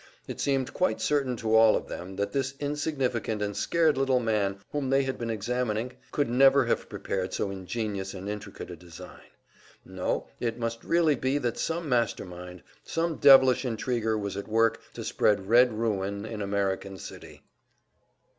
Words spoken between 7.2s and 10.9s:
so ingenious and intricate a design. No, it must